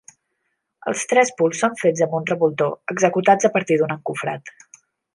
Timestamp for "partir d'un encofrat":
3.59-4.55